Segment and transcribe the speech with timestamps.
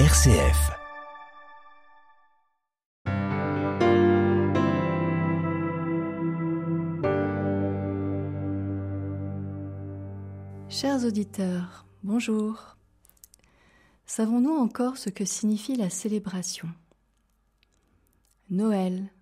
[0.00, 0.72] RCF.
[10.68, 12.76] Chers auditeurs, bonjour.
[14.04, 16.68] Savons-nous encore ce que signifie la célébration?
[18.50, 19.12] Noël,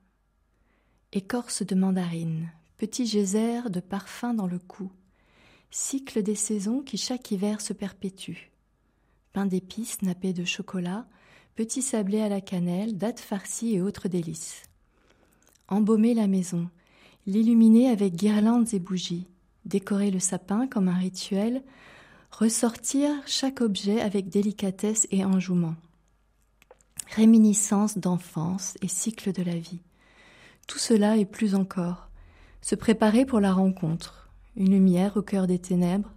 [1.13, 4.91] écorce de mandarine, petit geyser de parfum dans le cou,
[5.71, 8.52] cycle des saisons qui chaque hiver se perpétue.
[9.33, 11.07] Pain d'épices nappé de chocolat,
[11.55, 14.63] petits sablés à la cannelle, dattes farcies et autres délices.
[15.69, 16.69] Embaumer la maison,
[17.27, 19.27] l'illuminer avec guirlandes et bougies,
[19.65, 21.63] décorer le sapin comme un rituel,
[22.31, 25.77] ressortir chaque objet avec délicatesse et enjouement.
[27.15, 29.81] Réminiscence d'enfance et cycle de la vie.
[30.67, 32.09] Tout cela et plus encore.
[32.61, 36.13] Se préparer pour la rencontre, une lumière au cœur des ténèbres,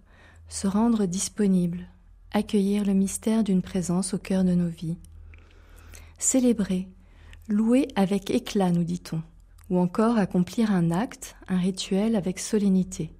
[0.48, 1.88] se rendre disponible,
[2.36, 4.98] accueillir le mystère d'une présence au cœur de nos vies.
[6.18, 6.86] Célébrer,
[7.48, 9.22] louer avec éclat, nous dit-on,
[9.70, 13.10] ou encore accomplir un acte, un rituel avec solennité.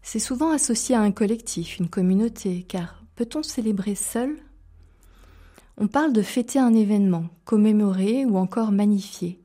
[0.00, 4.34] C'est souvent associé à un collectif, une communauté, car peut-on célébrer seul?
[5.76, 9.40] On parle de fêter un événement, commémorer ou encore magnifier.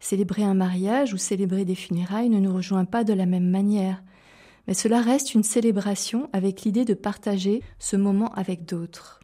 [0.00, 4.02] Célébrer un mariage ou célébrer des funérailles ne nous rejoint pas de la même manière,
[4.66, 9.20] mais cela reste une célébration avec l'idée de partager ce moment avec d'autres.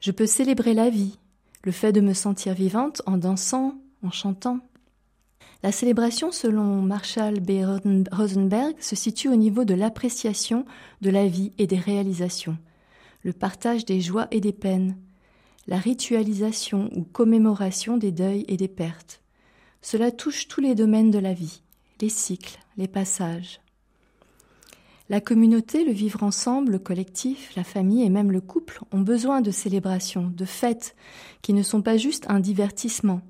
[0.00, 1.18] Je peux célébrer la vie,
[1.64, 4.58] le fait de me sentir vivante en dansant, en chantant.
[5.62, 7.62] La célébration, selon Marshall B.
[8.10, 10.66] Rosenberg, se situe au niveau de l'appréciation
[11.02, 12.58] de la vie et des réalisations,
[13.22, 14.96] le partage des joies et des peines,
[15.68, 19.20] la ritualisation ou commémoration des deuils et des pertes.
[19.82, 21.62] Cela touche tous les domaines de la vie,
[22.00, 23.60] les cycles, les passages.
[25.08, 29.40] La communauté, le vivre ensemble, le collectif, la famille et même le couple ont besoin
[29.40, 30.94] de célébrations, de fêtes,
[31.42, 33.20] qui ne sont pas juste un divertissement,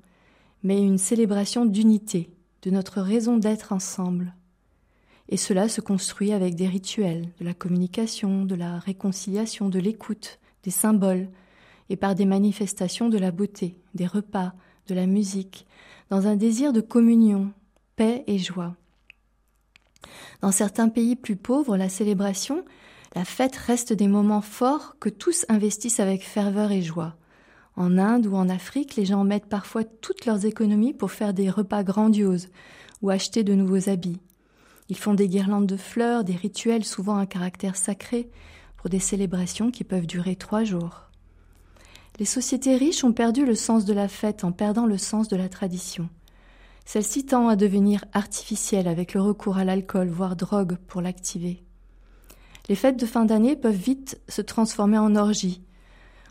[0.61, 2.29] mais une célébration d'unité,
[2.61, 4.33] de notre raison d'être ensemble.
[5.29, 10.39] Et cela se construit avec des rituels, de la communication, de la réconciliation, de l'écoute,
[10.63, 11.27] des symboles,
[11.89, 14.53] et par des manifestations de la beauté, des repas,
[14.87, 15.65] de la musique,
[16.09, 17.51] dans un désir de communion,
[17.95, 18.75] paix et joie.
[20.41, 22.63] Dans certains pays plus pauvres, la célébration,
[23.15, 27.15] la fête reste des moments forts que tous investissent avec ferveur et joie.
[27.75, 31.49] En Inde ou en Afrique, les gens mettent parfois toutes leurs économies pour faire des
[31.49, 32.49] repas grandioses
[33.01, 34.19] ou acheter de nouveaux habits.
[34.89, 38.29] Ils font des guirlandes de fleurs, des rituels souvent à caractère sacré,
[38.77, 41.09] pour des célébrations qui peuvent durer trois jours.
[42.19, 45.35] Les sociétés riches ont perdu le sens de la fête en perdant le sens de
[45.35, 46.09] la tradition.
[46.85, 51.63] Celle-ci tend à devenir artificielle avec le recours à l'alcool, voire drogue, pour l'activer.
[52.69, 55.61] Les fêtes de fin d'année peuvent vite se transformer en orgie,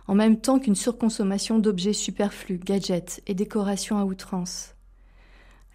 [0.08, 4.74] en même temps qu'une surconsommation d'objets superflus, gadgets et décorations à outrance.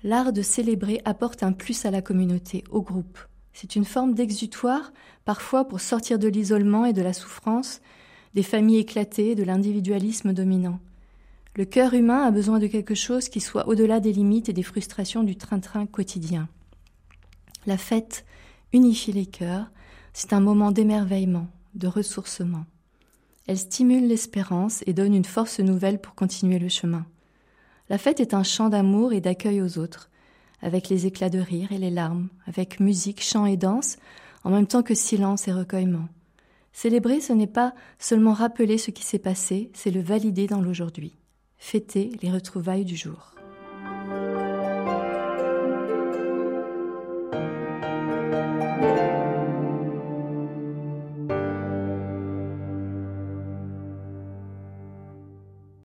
[0.03, 3.19] L'art de célébrer apporte un plus à la communauté, au groupe.
[3.53, 4.93] C'est une forme d'exutoire,
[5.25, 7.81] parfois pour sortir de l'isolement et de la souffrance,
[8.35, 10.79] des familles éclatées, de l'individualisme dominant.
[11.57, 14.61] Le cœur humain a besoin de quelque chose qui soit au-delà des limites et des
[14.61, 16.47] frustrations du train-train quotidien.
[17.65, 18.25] La fête
[18.73, 19.71] unifie les cœurs,
[20.13, 22.65] c'est un moment d'émerveillement, de ressourcement.
[23.47, 27.07] Elle stimule l'espérance et donne une force nouvelle pour continuer le chemin.
[27.89, 30.11] La fête est un chant d'amour et d'accueil aux autres,
[30.61, 33.97] avec les éclats de rire et les larmes, avec musique, chant et danse,
[34.43, 36.07] en même temps que silence et recueillement.
[36.71, 41.17] Célébrer, ce n'est pas seulement rappeler ce qui s'est passé, c'est le valider dans l'aujourd'hui,
[41.57, 43.36] fêter les retrouvailles du jour.